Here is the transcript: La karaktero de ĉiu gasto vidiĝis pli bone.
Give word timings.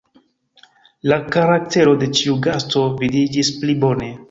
La 1.11 1.17
karaktero 1.35 1.93
de 2.05 2.09
ĉiu 2.21 2.39
gasto 2.49 2.85
vidiĝis 3.05 3.55
pli 3.61 3.81
bone. 3.87 4.13